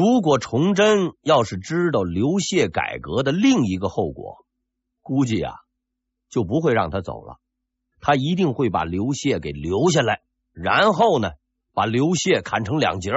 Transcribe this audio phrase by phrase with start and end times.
[0.00, 4.46] 如果崇祯要是知道刘谢改革的另一个后果，
[5.02, 5.52] 估计啊
[6.30, 7.38] 就不会让他走了，
[8.00, 10.22] 他一定会把刘谢给留下来，
[10.54, 11.32] 然后呢
[11.74, 13.10] 把刘谢砍成两截。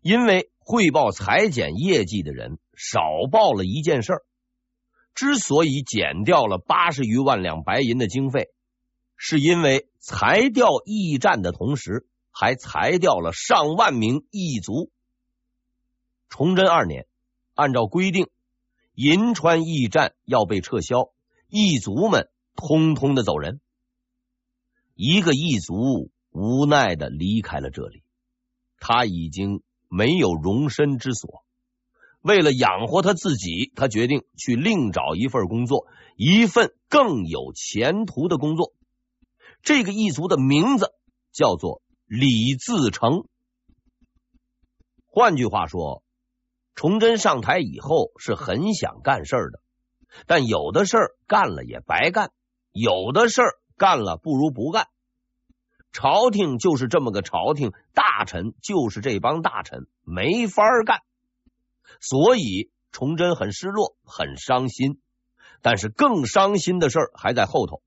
[0.00, 4.12] 因为汇报裁减业绩的人少报了一件事，
[5.12, 8.50] 之所以减掉了八十余万两白银的经费，
[9.16, 14.92] 是因为裁掉驿站的同时，还裁掉了上万名驿卒。
[16.32, 17.06] 崇祯二年，
[17.52, 18.26] 按照规定，
[18.94, 21.10] 银川驿站要被撤销，
[21.46, 23.60] 驿卒们通通的走人。
[24.94, 28.02] 一个驿卒无奈的离开了这里，
[28.80, 31.44] 他已经没有容身之所。
[32.22, 35.86] 为了养活他自己，他决定去另找一份工作，
[36.16, 38.72] 一份更有前途的工作。
[39.60, 40.94] 这个异族的名字
[41.30, 43.28] 叫做李自成。
[45.06, 46.02] 换句话说。
[46.74, 49.60] 崇祯上台以后是很想干事的，
[50.26, 52.30] 但有的事儿干了也白干，
[52.72, 54.88] 有的事儿干了不如不干。
[55.92, 61.00] 朝廷就是这么个朝廷，大臣就是这帮大臣，没法干。
[62.00, 65.00] 所以崇祯很失落，很伤心。
[65.60, 67.82] 但是更伤心的事儿还在后头，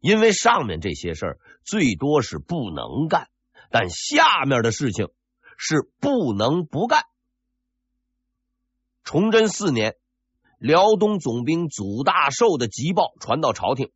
[0.00, 3.28] 因为上面这些事儿最多是不能干，
[3.70, 5.08] 但下面的事情
[5.56, 7.04] 是不能不干。
[9.08, 9.96] 崇祯四年，
[10.58, 13.90] 辽东总兵祖大寿的急报传到朝廷，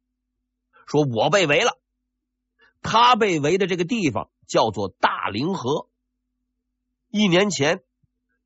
[0.87, 1.79] 说我被围了。
[2.81, 5.87] 他被围的这个地方叫做大凌河。
[7.11, 7.83] 一年前，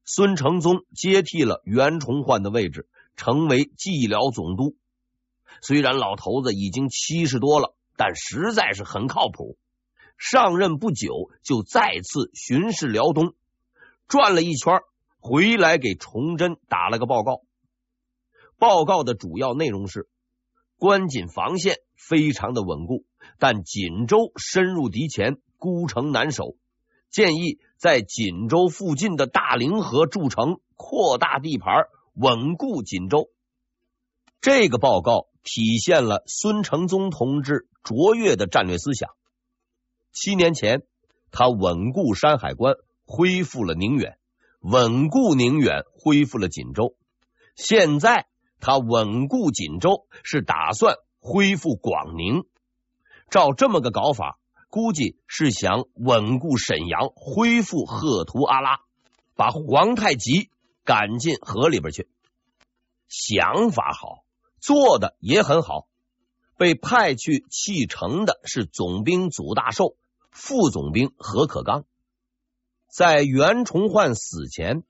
[0.05, 4.75] 孙承宗接替了袁崇焕的位置，成为蓟辽总督。
[5.63, 9.57] 虽然老头子已经七十多了，但实在是很靠谱。
[10.19, 13.35] 上任不久，就再次巡视辽东，
[14.09, 14.81] 转了一圈。
[15.27, 17.43] 回来给崇祯打了个报告，
[18.59, 20.09] 报告的主要内容是：
[20.77, 23.05] 关锦防线非常的稳固，
[23.41, 26.55] 但锦州深入敌前，孤城难守，
[27.11, 33.29] 建议在锦州附近的大凌河筑城，扩大地盘，稳固锦州。
[34.41, 39.11] 这个报告体现了孙承宗同志卓越的战略思想。
[40.13, 40.85] 七年前，
[41.33, 44.19] 他稳固山海关，恢复了宁远。
[44.69, 46.97] 稳固宁远，恢复了锦州。
[47.55, 48.27] 现在
[48.59, 52.43] 他稳固锦州，是打算恢复广宁。
[53.31, 58.81] 照这么个搞法，估计是想稳固沈阳，恢复赫图阿拉，
[59.37, 60.51] 把皇太极
[60.83, 62.09] 赶进河里边去。
[63.07, 64.25] 想法好，
[64.59, 65.87] 做的也很好。
[66.57, 69.95] 被派去弃城的是总兵祖大寿，
[70.33, 71.85] 副总兵何可刚。
[72.97, 74.83] 在袁崇焕死前，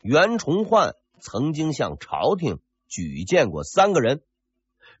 [0.00, 2.58] 袁崇焕曾经向朝廷
[2.88, 4.20] 举荐过三个人，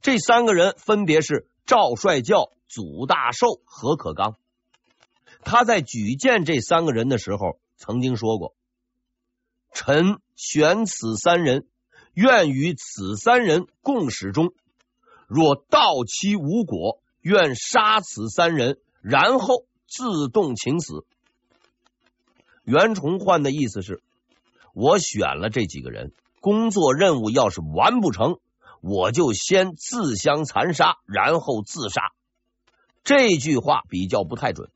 [0.00, 4.36] 这三个人分别是赵帅教、祖大寿、何可刚。
[5.42, 8.54] 他在举荐这三个人的时候，曾经说过
[9.74, 11.66] ：“臣选此三人，
[12.14, 14.54] 愿与此三人共始终。
[15.26, 21.04] 若到期无果，愿杀此三人，然后自动请死。”
[22.64, 24.02] 袁崇焕的意思是，
[24.74, 28.38] 我选了这几个人，工作任务要是完不成，
[28.80, 32.12] 我就先自相残杀，然后自杀。
[33.04, 34.70] 这句话比较不太准，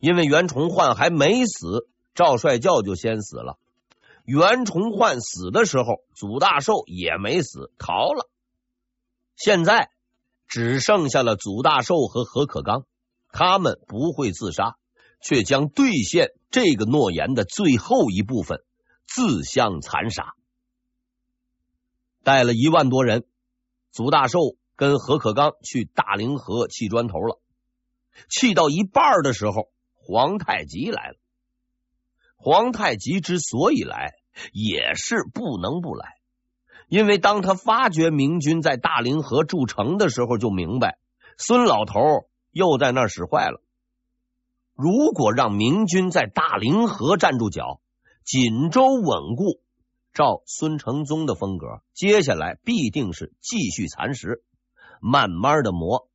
[0.00, 3.58] 因为袁崇焕还没死，赵帅教就先死了。
[4.24, 8.28] 袁崇焕死的时候，祖大寿也没死，逃了。
[9.36, 9.90] 现在
[10.48, 12.84] 只剩下了祖大寿和何可刚，
[13.30, 14.77] 他们不会自杀。
[15.20, 18.62] 却将兑现这个诺言的最后一部分，
[19.06, 20.34] 自相残杀。
[22.22, 23.26] 带了一万多人，
[23.90, 24.40] 祖大寿
[24.76, 27.40] 跟何可刚去大凌河砌砖头了。
[28.28, 31.16] 砌到一半的时候，皇太极来了。
[32.36, 34.12] 皇太极之所以来，
[34.52, 36.14] 也是不能不来，
[36.88, 40.98] 因为当他发觉明军在大凌河筑城的时候，就明白
[41.36, 42.00] 孙老头
[42.52, 43.60] 又在那儿使坏了。
[44.78, 47.80] 如果让明军在大凌河站住脚，
[48.22, 49.60] 锦州稳固，
[50.12, 54.44] 照孙承宗的风格，接下来必定是继续蚕食，
[55.00, 56.08] 慢慢的磨。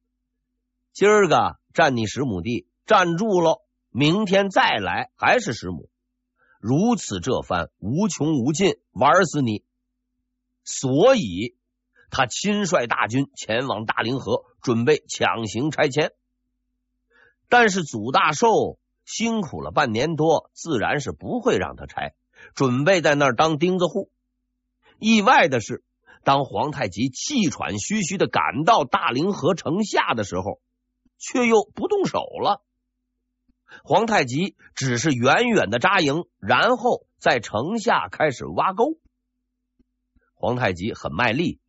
[0.93, 5.89] 今儿个占你十亩地，站住喽，明天再来还是十亩，
[6.61, 9.65] 如此这番无穷无尽，玩死你。
[10.63, 11.57] 所以
[12.09, 16.13] 他亲率大军前往大凌河，准备强行拆迁。
[17.53, 22.15] 但是祖大寿辛苦了半年多，自然是不会让他拆，
[22.55, 24.09] 准备在那儿当钉子户。
[24.97, 25.83] 意外的是，
[26.23, 30.61] 当皇太极气喘吁吁的赶到大凌河城下的时候，
[31.19, 32.63] 却又不动手了。
[33.83, 38.97] 皇太极只是远远的扎营，然后在城下开始挖沟。
[40.33, 41.59] 皇太极很卖力，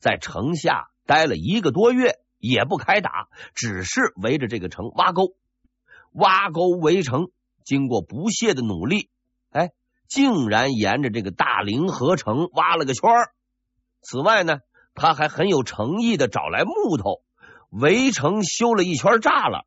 [0.00, 5.34] 在城下待了一个多月，也不开打，只是围着这个城挖沟。
[6.12, 7.30] 挖沟围城，
[7.64, 9.10] 经过不懈的努力，
[9.50, 9.70] 哎，
[10.08, 13.30] 竟然沿着这个大凌河城挖了个圈儿。
[14.02, 14.58] 此外呢，
[14.94, 17.22] 他还很有诚意的找来木头，
[17.68, 19.64] 围城修了一圈栅栏。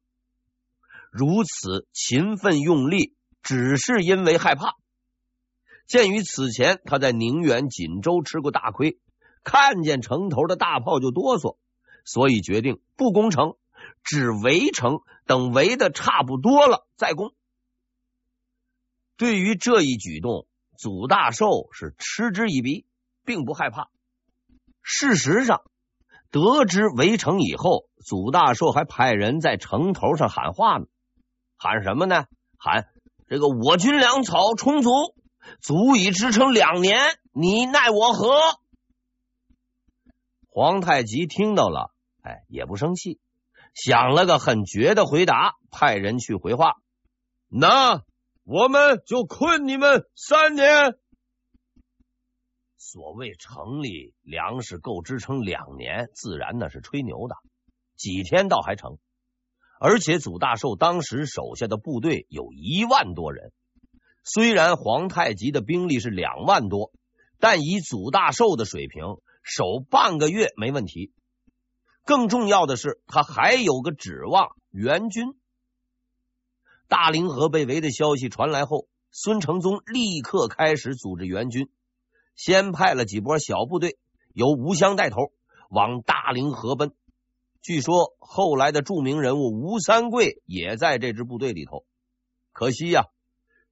[1.11, 4.75] 如此勤奋用力，只是因为害怕。
[5.85, 8.97] 鉴于此前他在宁远、锦州吃过大亏，
[9.43, 11.57] 看见城头的大炮就哆嗦，
[12.03, 13.55] 所以决定不攻城。
[14.03, 17.33] 只围城，等围的差不多了再攻。
[19.15, 20.47] 对于这一举动，
[20.77, 22.85] 祖大寿是嗤之以鼻，
[23.23, 23.89] 并不害怕。
[24.81, 25.63] 事实上，
[26.31, 30.85] 得知围城以后，祖大寿还派人在城头上喊话呢。
[31.55, 32.25] 喊什么呢？
[32.57, 32.89] 喊
[33.27, 34.89] 这个我军粮草充足，
[35.61, 38.35] 足以支撑两年，你奈我何？
[40.49, 41.92] 皇太极听到了，
[42.23, 43.19] 哎，也不生气。
[43.75, 46.77] 想了个很绝的回答，派人去回话。
[47.47, 48.03] 那
[48.43, 50.95] 我们就困你们三年。
[52.77, 57.35] 所谓城里粮食够支撑两年，自然那是吹牛的，
[57.95, 58.97] 几天倒还成。
[59.79, 63.51] 而且祖大寿当时手下的部队有一万多人，
[64.23, 66.91] 虽然皇太极的兵力是两万多，
[67.39, 69.03] 但以祖大寿的水平，
[69.43, 71.11] 守半个月没问题。
[72.05, 75.35] 更重要的是，他还有个指望援军。
[76.87, 81.69] 大凌河被围的消息传来后，孙承宗立刻开始组织援军，
[82.35, 83.97] 先派了几波小部队，
[84.33, 85.31] 由吴襄带头
[85.69, 86.93] 往大凌河奔。
[87.61, 91.85] 据说后来的著名人物吴三桂也在这支部队里头。
[92.51, 93.05] 可惜呀，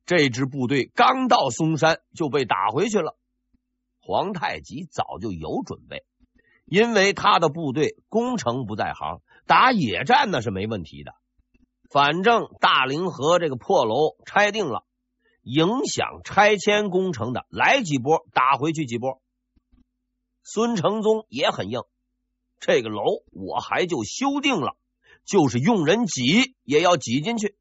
[0.05, 3.17] 这支部队刚到松山就被打回去了。
[3.99, 6.05] 皇太极早就有准备。
[6.71, 11.15] 因为他的部队攻城不在行，打野战那是没问题的。
[11.89, 14.85] 反正大凌河这个破楼拆定了，
[15.41, 19.21] 影响拆迁工程的来几波打回去几波。
[20.43, 21.81] 孙承宗也很硬，
[22.61, 23.03] 这个楼
[23.33, 24.77] 我还就修定了，
[25.25, 27.57] 就是用人挤也要挤进去。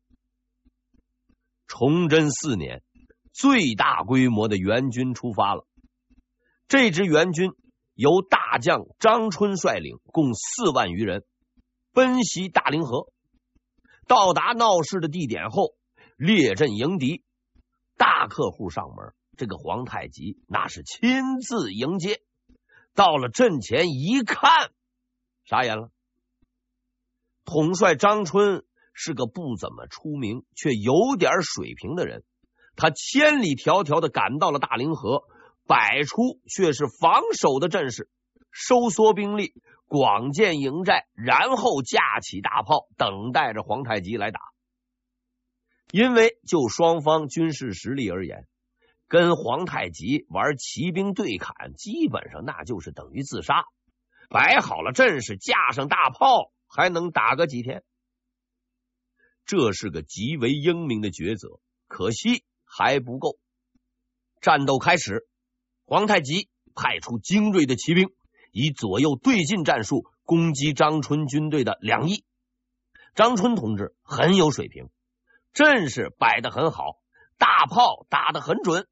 [1.66, 2.84] 崇祯四年，
[3.32, 5.66] 最大规模的援军出发了，
[6.68, 7.50] 这支援军。
[8.00, 11.22] 由大将张春率领，共四万余人，
[11.92, 13.12] 奔袭大凌河。
[14.06, 15.74] 到达闹事的地点后，
[16.16, 17.22] 列阵迎敌。
[17.98, 22.22] 大客户上门，这个皇太极那是亲自迎接。
[22.94, 24.70] 到了阵前一看，
[25.44, 25.90] 傻眼了。
[27.44, 28.64] 统帅张春
[28.94, 32.24] 是个不怎么出名却有点水平的人，
[32.76, 35.24] 他千里迢迢的赶到了大凌河。
[35.70, 38.10] 摆出却是防守的阵势，
[38.50, 39.54] 收缩兵力，
[39.86, 44.40] 广建营寨，然后架起大炮，等待着皇太极来打。
[45.92, 48.48] 因为就双方军事实力而言，
[49.06, 53.62] 跟皇太极玩骑兵对砍，基本上那就是等于自杀。
[54.28, 57.84] 摆好了阵势，架上大炮，还能打个几天？
[59.46, 63.38] 这是个极为英明的抉择，可惜还不够。
[64.40, 65.28] 战斗开始。
[65.90, 68.10] 皇太极派出精锐的骑兵，
[68.52, 72.24] 以左右对进战术攻击张春军队的两翼。
[73.16, 74.88] 张春同志很有水平，
[75.52, 77.00] 阵势摆得很好，
[77.38, 78.86] 大炮打得很准。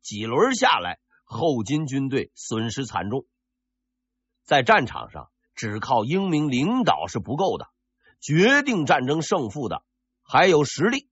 [0.00, 3.26] 几轮下来，后金军队损失惨重。
[4.44, 7.66] 在战场上，只靠英明领导是不够的，
[8.20, 9.82] 决定战争胜负的
[10.22, 11.10] 还有实力。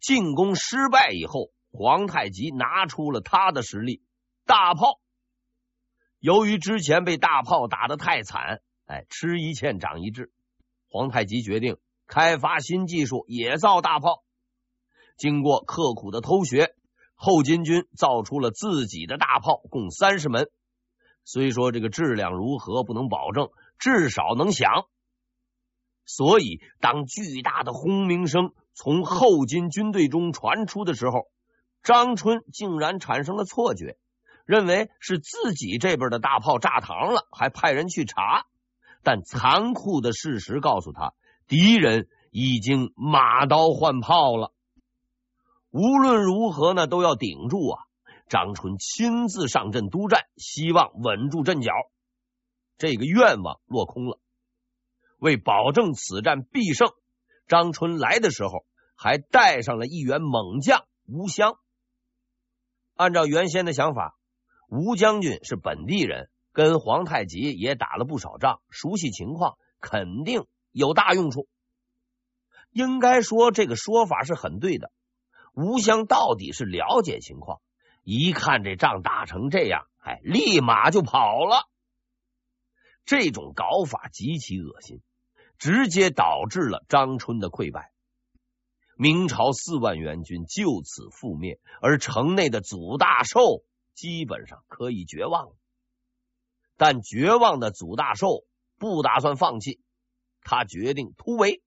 [0.00, 4.02] 进攻失败以后，皇太极拿出了他的实力。
[4.44, 5.00] 大炮，
[6.18, 10.32] 由于之前被大炮打得太惨，哎，吃一堑长一智。
[10.88, 14.24] 皇太极决定开发新技术，也造大炮。
[15.16, 16.74] 经过刻苦的偷学，
[17.14, 20.50] 后金军造出了自己的大炮，共三十门。
[21.24, 24.86] 虽说这个质量如何不能保证，至少能响。
[26.04, 31.30] 所以，当巨大的轰鸣声从后金军队中传出的时候，
[31.84, 33.96] 张春竟然产生了错觉。
[34.46, 38.46] 认为是自己这边的大炮炸膛了，还派人去查，
[39.02, 41.14] 但残酷的事实告诉他，
[41.46, 44.52] 敌人已经马刀换炮了。
[45.70, 47.80] 无论如何呢，都要顶住啊！
[48.28, 51.72] 张春亲自上阵督战，希望稳住阵脚。
[52.78, 54.18] 这个愿望落空了。
[55.18, 56.88] 为保证此战必胜，
[57.46, 58.64] 张春来的时候
[58.96, 61.56] 还带上了一员猛将吴襄。
[62.96, 64.16] 按照原先的想法，
[64.74, 71.46] 吴将军是本地人，跟皇太极也打了不少仗，熟悉情况，肯定有大用处。
[72.70, 74.90] 应该说，这个说法是很对的。
[75.52, 77.60] 吴襄到底是了解情况，
[78.02, 81.68] 一看这仗打成这样，哎，立马就跑了。
[83.04, 85.02] 这种搞法极其恶心，
[85.58, 87.92] 直接导致了张春的溃败。
[88.96, 93.62] 明朝四万援军就此覆灭，而城内的祖大寿
[93.94, 95.56] 基本上可以绝望了。
[96.76, 98.44] 但绝望的祖大寿
[98.78, 99.80] 不打算放弃，
[100.42, 101.62] 他决定突围。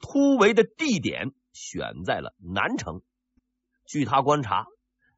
[0.00, 3.02] 突围的地点选在了南城。
[3.86, 4.66] 据他观察，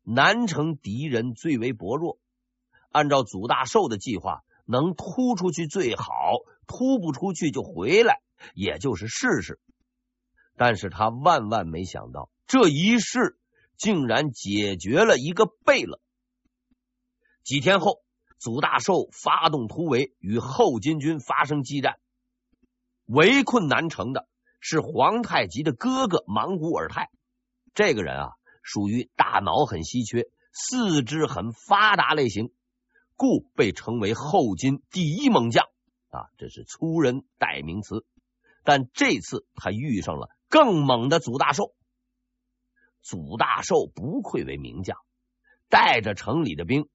[0.03, 2.19] 南城敌人最为薄弱。
[2.91, 8.21] 按照祖大寿的计划，能突出去最好，突不出去就回来，
[8.55, 9.61] 也就是试试。
[10.57, 13.39] 但是他万万没想到，这一试
[13.77, 16.01] 竟然解决了一个贝勒。
[17.45, 18.03] 几天后，
[18.39, 21.99] 祖大寿发动突围，与后金军发生激战，
[23.07, 24.29] 围困南城的。
[24.65, 27.11] 是皇太极的哥哥莽古尔泰，
[27.75, 28.29] 这个人啊，
[28.63, 32.53] 属于大脑很稀缺、四肢很发达类型，
[33.17, 35.67] 故被称为后金第一猛将
[36.11, 38.07] 啊，这是粗人代名词。
[38.63, 41.75] 但这次他遇上了更猛的祖大寿，
[43.01, 44.97] 祖大寿不愧为名将，
[45.69, 46.89] 带着城里的兵，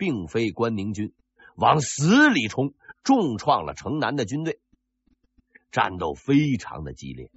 [0.00, 1.12] 并非关宁军，
[1.56, 2.72] 往死里冲，
[3.04, 4.58] 重创了城南的军队。
[5.70, 7.30] 战斗非常的激烈，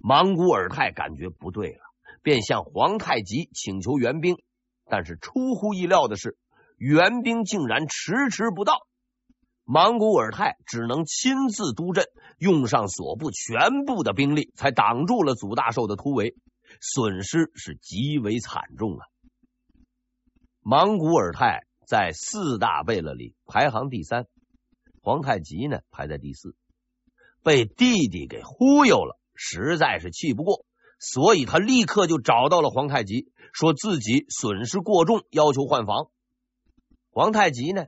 [0.00, 1.80] 莽古尔泰感觉不对了，
[2.22, 4.36] 便向皇太极请求援兵。
[4.84, 6.36] 但是出乎意料的是，
[6.76, 8.86] 援兵竟然迟迟不到。
[9.64, 12.04] 莽古尔泰只能亲自督阵，
[12.36, 16.36] 用上所部全部的兵力，才挡住了祖大寿的突围，
[16.82, 19.06] 损失是极为惨重啊！
[20.60, 24.28] 莽古尔泰在四大贝勒里排行第三，
[25.02, 26.54] 皇太极呢排在第四。
[27.42, 30.64] 被弟弟给忽悠了，实在是气不过，
[31.00, 36.10] 所以他立刻就找到了皇太极，说自己损失过重，要求换防。
[37.10, 37.86] 皇太极呢，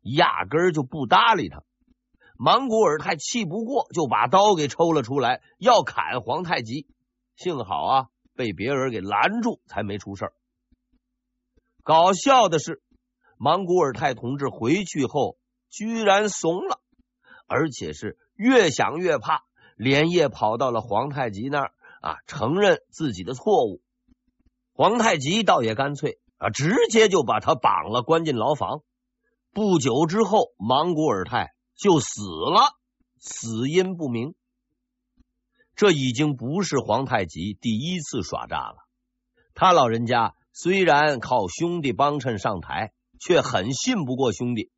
[0.00, 1.64] 压根儿就不搭理他。
[2.36, 6.86] 莽古尔泰气不过，就把刀给抽了出来，要砍皇太极。
[7.34, 10.30] 幸好啊，被别人给拦住，才没出事。
[11.82, 12.80] 搞笑的是，
[13.42, 15.38] 莽古尔泰同志回去后
[15.70, 16.78] 居然怂了，
[17.46, 18.18] 而且是。
[18.36, 19.44] 越想越怕，
[19.76, 23.80] 连夜跑到了皇太极那儿啊，承认自己的错误。
[24.74, 28.82] 皇太极倒也干脆啊，直接就把他绑了，关进牢房。
[29.52, 32.76] 不久之后，莽古尔泰就死了，
[33.18, 34.34] 死因不明。
[35.76, 38.76] 这已经不是皇太极第一次耍诈了。
[39.54, 44.72] 他老人家虽然靠兄弟帮衬上台，却很信不过兄弟。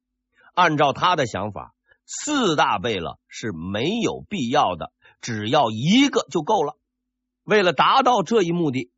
[0.52, 1.74] 按照他的想法。
[2.04, 6.76] 四大贝勒是没有必要的，只要一个就够了。
[7.44, 8.90] 为了达到这一目的，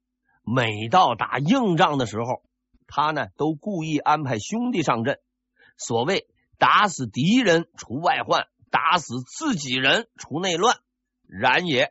[0.43, 2.43] 每到打硬仗的时候，
[2.89, 5.21] 他呢都故意安排兄弟上阵。
[5.77, 6.27] 所谓
[6.59, 10.79] 打死敌人除外患，打死自己人除内乱，
[11.29, 11.91] 然也。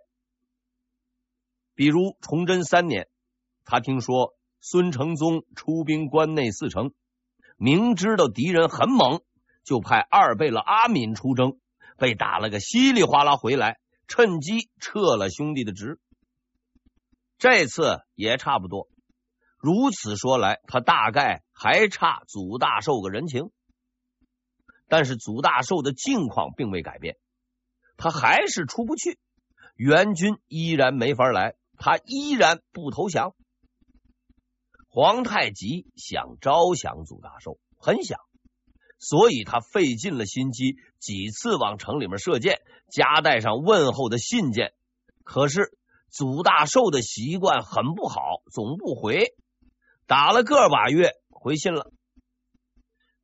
[1.75, 3.07] 比如崇祯三年，
[3.65, 6.91] 他听说孙承宗出兵关内四城，
[7.57, 9.22] 明知道敌人很猛。
[9.63, 11.57] 就派二贝勒阿敏出征，
[11.98, 13.79] 被打了个稀里哗啦回来，
[14.10, 16.01] 趁机撤了兄弟的职。
[17.38, 18.89] 这次也差不多。
[19.57, 23.51] 如此说来，他大概还差祖大寿个人情。
[24.89, 27.15] 但是祖大寿的境况并未改变，
[27.95, 29.17] 他还是出不去，
[29.77, 33.33] 援军依然没法来，他依然不投降。
[34.94, 38.20] 皇太极想招降祖大寿，很想。
[39.00, 44.72] 所以他费尽了心机，几次往城里面射箭，夹带上问候的信件。
[45.24, 45.76] 可是
[46.12, 49.34] 祖大寿的习惯很不好，总不回。
[50.06, 51.92] 打了个把月，回信了。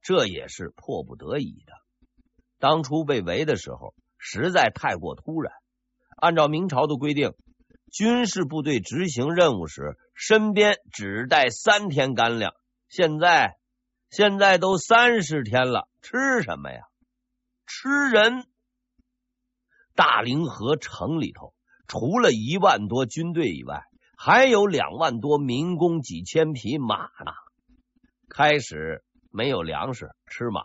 [0.01, 1.73] 这也是迫不得已的。
[2.57, 5.53] 当初被围的时候，实在太过突然。
[6.17, 7.35] 按照明朝的规定，
[7.91, 12.53] 军事部队执行任务时，身边只带三天干粮。
[12.87, 13.55] 现在。
[14.11, 16.81] 现在都三十天了，吃什么呀？
[17.67, 18.47] 吃人！
[19.93, 21.53] 大凌河城里头
[21.85, 23.83] 除了一万多军队以外，
[24.17, 27.31] 还有两万多民工，几千匹马呢。
[28.29, 30.63] 开始没有粮食吃马，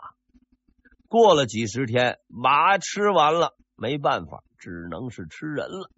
[1.06, 5.90] 过了几十天，马吃完了，没办法，只能是吃人了。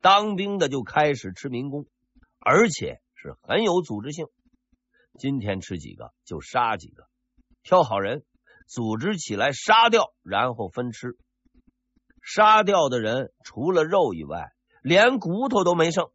[0.00, 1.86] 当兵的就开始吃民工，
[2.38, 4.26] 而且是很有组织性。
[5.18, 7.08] 今天吃几个就杀几个，
[7.62, 8.24] 挑好人，
[8.66, 11.16] 组织起来杀掉，然后分吃。
[12.22, 14.52] 杀掉的人除了肉以外，
[14.82, 16.10] 连骨头都没剩，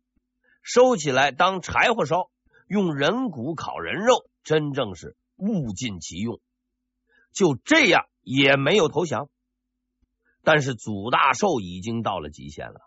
[0.61, 2.29] 收起来当柴火烧，
[2.67, 6.39] 用人骨烤人肉，真正是物尽其用。
[7.33, 9.27] 就这样也没有投降，
[10.43, 12.79] 但是祖大寿已经到了极限了。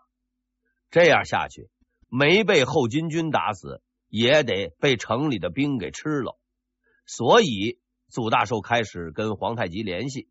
[0.89, 1.69] 这样下去，
[2.09, 6.39] 没被后金军打死，也得被城里的兵给吃了。
[7.05, 7.79] 所以，
[8.09, 10.29] 祖大寿开始跟皇太极联系。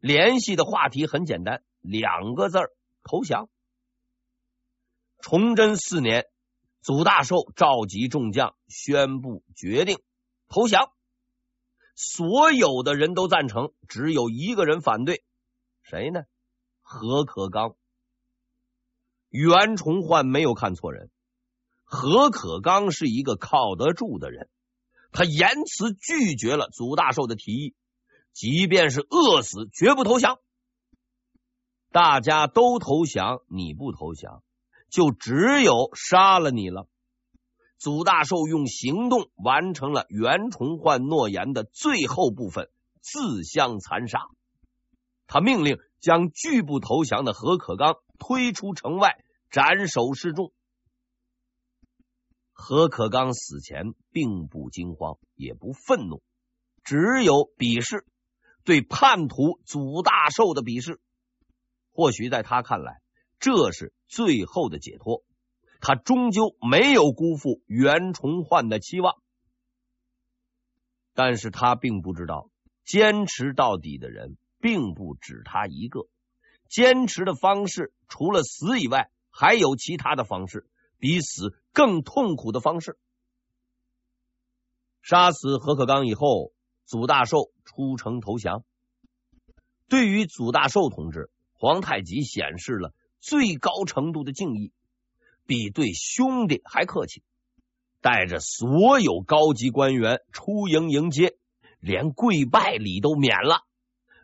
[0.00, 2.58] 联系的话题很简单，两个字：
[3.02, 3.48] 投降。
[5.20, 6.26] 崇祯四年，
[6.80, 9.98] 祖大寿召集众将，宣布决定
[10.48, 10.92] 投降。
[11.94, 15.24] 所有的人都赞成，只有一个人反对，
[15.82, 16.22] 谁呢？
[16.80, 17.74] 何可刚。
[19.30, 21.10] 袁崇焕没有看错人，
[21.84, 24.48] 何可刚是一个靠得住的人，
[25.12, 27.74] 他严辞拒绝了祖大寿的提议，
[28.32, 30.38] 即便是饿死，绝不投降。
[31.90, 34.42] 大家都投降，你不投降，
[34.90, 36.86] 就只有杀了你了。
[37.78, 42.70] 祖大寿用行动完成了袁崇焕诺言的最后部分，
[43.00, 44.20] 自相残杀。
[45.26, 49.16] 他命令将拒不投降的何可刚推出城外，
[49.50, 50.52] 斩首示众。
[52.52, 56.22] 何可刚死前并不惊慌，也不愤怒，
[56.82, 58.04] 只有鄙视，
[58.64, 61.00] 对叛徒祖大寿的鄙视。
[61.92, 63.00] 或许在他看来，
[63.38, 65.24] 这是最后的解脱。
[65.80, 69.14] 他终究没有辜负袁崇焕的期望，
[71.14, 72.50] 但是他并不知道，
[72.84, 76.08] 坚持到底的人并不止他一个。
[76.68, 80.66] 坚持的方式除了死以外，还有其他的方式，
[80.98, 82.98] 比死更痛苦的方式。
[85.02, 86.52] 杀死何可刚以后，
[86.84, 88.64] 祖大寿出城投降。
[89.88, 94.72] 对于祖大寿同志，皇太极显示了最高程度的敬意。
[95.46, 97.22] 比对兄弟还客气，
[98.02, 101.38] 带着所有高级官员出营迎接，
[101.80, 103.64] 连跪拜礼都免了。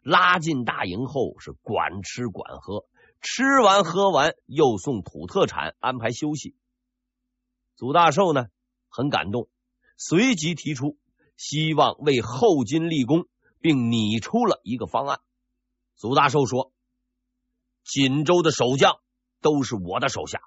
[0.05, 2.87] 拉进大营后是管吃管喝，
[3.23, 6.55] 吃完喝完又送土特产，安排休息。
[7.75, 8.49] 祖大寿呢
[8.91, 9.49] 很感动，
[9.97, 10.99] 随即提出
[11.39, 13.27] 希望为后金立功，
[13.61, 15.21] 并拟出了一个方案。
[15.97, 16.71] 祖大寿说
[17.83, 18.99] ：“锦州的守将
[19.41, 20.43] 都是我的手下。”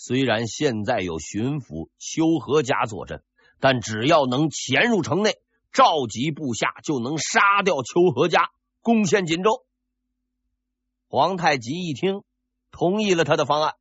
[0.00, 3.24] 虽然现在有巡抚秋荷家坐镇，
[3.58, 5.34] 但只要能潜入城内，
[5.72, 8.50] 召集部下，就能杀掉秋荷家，
[8.88, 9.66] 攻陷锦州。
[11.08, 12.22] 皇太极一听，
[12.70, 13.74] 同意了他的方案，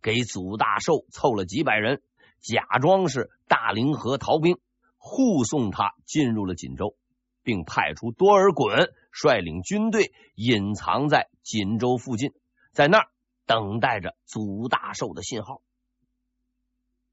[0.00, 2.00] 给祖大寿凑了几百人，
[2.40, 4.56] 假装是大凌河逃兵，
[4.96, 6.96] 护送他进入了锦州，
[7.42, 12.32] 并派出多尔衮率领军队隐藏在锦州附近，
[12.72, 13.10] 在那儿。
[13.44, 15.60] 等待着祖大寿的信号，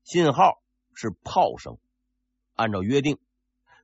[0.06, 0.63] 信号
[0.95, 1.77] 是炮声。
[2.53, 3.19] 按照约定，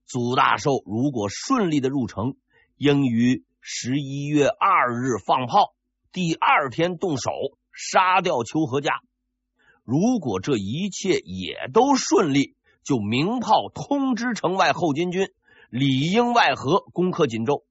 [0.05, 2.37] 祖大寿如果顺利的入城，
[2.77, 5.75] 应于十一月二日放炮，
[6.11, 7.29] 第二天动手
[7.71, 8.93] 杀掉邱和家。
[9.83, 15.29] 如果这一切也都顺利，就鸣炮通知城外后金军，
[15.69, 17.63] 里应外合攻克锦州。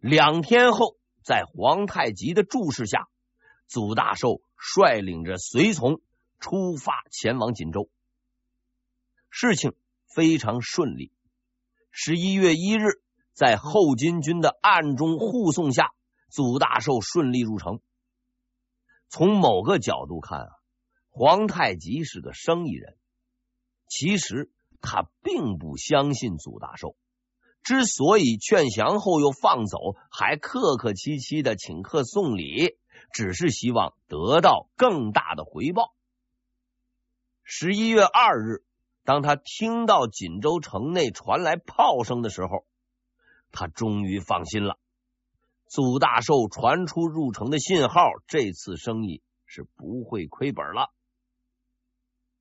[0.00, 3.08] 两天后，在皇太极的注视下。
[3.68, 6.02] 祖大寿率领着随从
[6.40, 7.88] 出发前往锦州，
[9.30, 9.72] 事情
[10.14, 11.10] 非常顺利。
[11.90, 13.00] 十一月一日，
[13.38, 15.92] 在后金军的暗中护送下，
[16.28, 17.78] 祖大寿顺利入城。
[19.08, 20.48] 从某个角度看啊，
[21.08, 22.96] 皇太极是个生意人。
[23.86, 26.96] 其实他并不相信祖大寿，
[27.62, 29.78] 之所以劝降后又放走，
[30.10, 32.76] 还客客气气的请客送礼。
[33.12, 35.94] 只是希望得到更大的回报。
[37.44, 38.64] 十一月二日，
[39.04, 42.66] 当他听到锦州城内传来炮声的时候，
[43.52, 44.78] 他终于放心了。
[45.66, 50.92] 祖大寿传出入城的信号，这次生意是不会亏本了。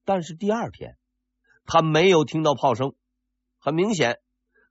[0.06, 0.98] 但是第二天，
[1.66, 2.94] 他没有听到炮声，
[3.60, 4.20] 很明显，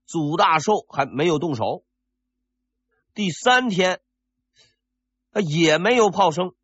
[0.04, 1.84] 祖大寿还没有动手。
[3.14, 4.00] 第三天。
[5.44, 6.54] 也没有炮声，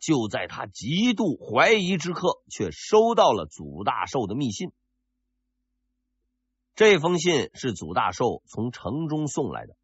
[0.00, 4.72] 就在他极度怀疑之刻，却收到了祖大寿的密信。
[6.74, 9.76] 这封信是祖大寿从城中送来的，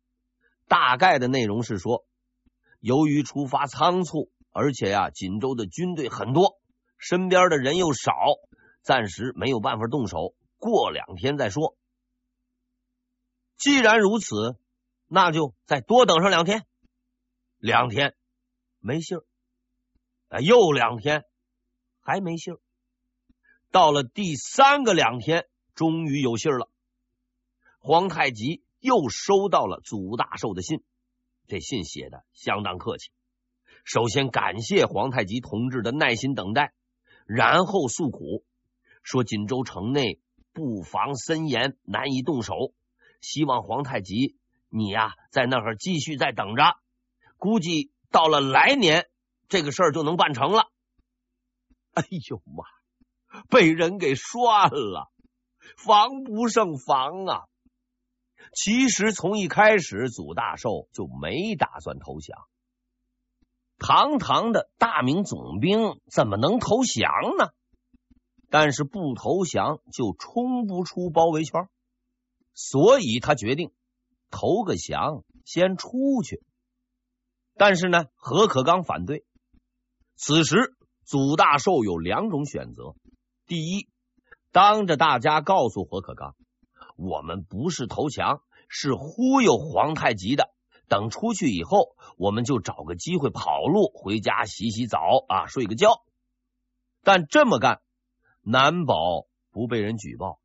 [0.67, 2.07] 大概的内容是说，
[2.81, 6.59] 由于出发仓促，而且呀，锦州的军队很多，
[6.97, 8.13] 身边的人又少，
[8.83, 11.77] 暂时没有办法动手，过两天再说。
[13.59, 14.57] 既然如此，
[15.07, 16.65] 那就再多等上两天。
[17.59, 18.15] 两天
[18.79, 21.25] 没信儿，又两天
[22.01, 22.61] 还没信儿，
[23.71, 26.71] 到了第三个两天，终于有信儿了。
[27.89, 30.85] 皇太极又收到了祖大寿的信，
[31.47, 33.09] 这信写的相当客气。
[33.83, 36.75] 首先感谢皇太极同志的耐心等待，
[37.25, 38.45] 然后诉苦
[39.03, 40.21] 说锦州城内
[40.53, 42.75] 布防森严，难以动手，
[43.23, 44.37] 希望皇太极
[44.69, 46.77] 你呀在那儿继续再等着，
[47.39, 49.09] 估计到了来年
[49.49, 50.71] 这个事儿就能办成了。
[51.95, 52.65] 哎呦妈，
[53.49, 55.11] 被人给涮了，
[55.79, 57.45] 防不胜防啊！
[58.55, 62.39] 其实从一开始，祖大寿就没打算投降。
[63.79, 67.51] 堂堂的大明总兵怎么能投降呢？
[68.51, 71.69] 但是不投降就冲不出包围圈，
[72.55, 73.73] 所以他决定
[74.31, 76.43] 投个降，先出去。
[77.57, 79.25] 但是呢，何可刚反对。
[80.17, 82.95] 此时，祖大寿有两种选择：
[83.47, 83.89] 第一，
[84.51, 86.35] 当着大家告诉何可刚。
[86.99, 90.51] 我们不是投降，是忽悠皇太极的。
[90.89, 96.03] 等出去以后，我们就找个机会跑路，回家洗洗澡啊，睡个觉。
[97.05, 97.81] 但这么干，
[98.43, 100.41] 难保不被人举报。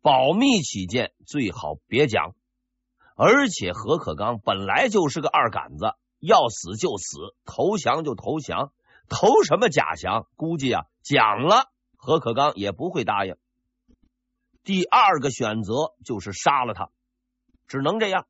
[0.00, 2.34] 保密起见，最好别讲。
[3.16, 8.72] 而且何可刚本来就是个二杆子，要死就死，投降就投降，
[9.08, 10.26] 投什么假降？
[10.36, 13.36] 估计啊，讲了何可刚也不会答应。
[14.64, 16.90] 第二个选择就是杀了他，
[17.66, 18.26] 只能这样。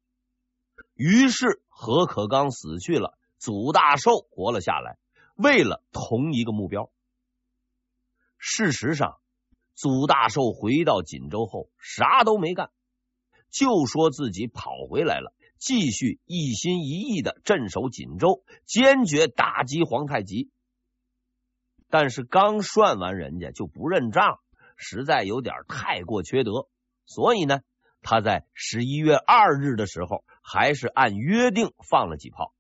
[0.95, 4.99] 于是何可刚死去了，祖大寿活了下来，
[5.37, 6.91] 为了同一个目标。
[8.37, 9.21] 事实上，
[9.75, 12.71] 祖大寿回到锦州后啥都没干，
[13.51, 20.51] 就说自己跑回来了，继续一心一意的镇守锦州，坚决打击皇太极。
[21.89, 24.41] 但是刚涮完人家就不认账。
[24.77, 26.69] 实在有点太过缺德，
[27.07, 27.61] 所以呢，
[28.03, 32.55] 他在十一月二日的时候，还是按约定放了几炮，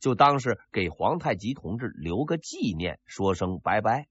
[0.00, 4.08] 就当是给皇太极同志留个纪念，说声拜拜。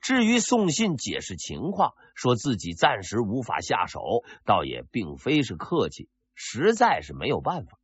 [0.00, 7.78] 至于送信解释情况，说自己暂时无法下手，倒也并非是客气，实在是没有办法，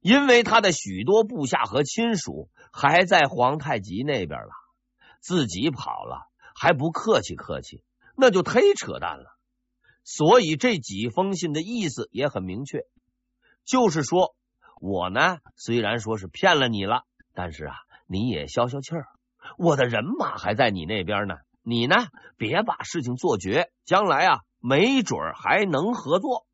[0.00, 4.52] 因为他的许多部下和亲属还在皇太极那边了，
[5.20, 6.30] 自己跑了。
[6.60, 7.82] 还不客气客气，
[8.18, 9.34] 那就忒扯淡了。
[10.04, 12.80] 所以这几封信的意思也很明确，
[13.64, 14.36] 就是说
[14.78, 17.74] 我呢，虽然说是骗了你了，但是啊，
[18.06, 19.06] 你也消消气儿，
[19.56, 21.36] 我的人马还在你那边呢。
[21.62, 21.96] 你呢，
[22.36, 26.46] 别把事情做绝，将来啊，没准还能合作。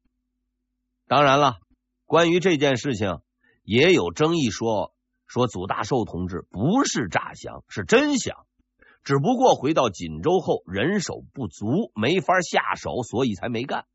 [1.08, 1.56] 当然了，
[2.04, 3.18] 关于这件事情
[3.64, 4.94] 也有争议说，
[5.26, 8.46] 说说祖大寿同志不是诈降，是真降。
[9.06, 13.86] 只不过回到锦州后人手不足，没法下手，所以才没干。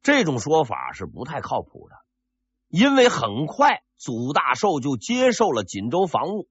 [0.00, 1.96] 这种说法是不太靠谱的，
[2.68, 6.48] 因为很快祖大寿就接受了锦州防务，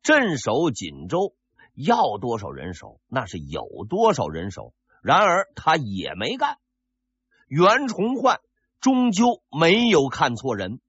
[0.00, 1.34] 镇守锦州
[1.74, 4.74] 要多少人手那是有多少人手。
[5.02, 6.58] 然而他也没干，
[7.48, 8.40] 袁崇焕
[8.80, 10.80] 终究没有看错人。